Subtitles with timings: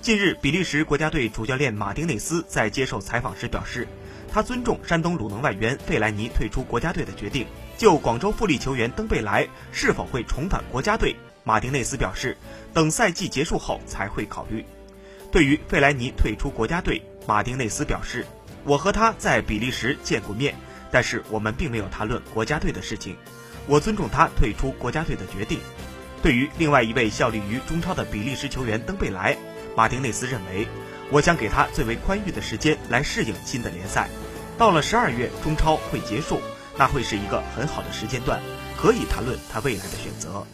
[0.00, 3.86] 近日，比利时国家队主教练马丁内斯在接受采访时表示，
[4.32, 7.46] 他尊重山东鲁能外援费莱尼退出国家队的决定。
[7.76, 11.14] 就广州富力球员登贝莱是否会重返国家队，
[11.44, 12.36] 马丁内斯表示，
[12.72, 14.64] 等赛季结束后才会考虑。
[15.30, 18.24] 对于费莱尼退出国家队，马丁内斯表示，
[18.64, 20.54] 我和他在比利时见过面，
[20.90, 23.16] 但是我们并没有谈论国家队的事情。
[23.66, 25.58] 我尊重他退出国家队的决定。
[26.22, 29.36] 对于另外一位效力于中超的比利时球员登贝莱。
[29.76, 30.66] 马丁内斯认为，
[31.10, 34.08] 我将给他最为宽裕的时间来适应新的联赛。
[34.58, 36.40] 到了十二月，中超会结束，
[36.76, 38.40] 那会是一个很好的时间段，
[38.76, 40.44] 可以谈论他未来的选择。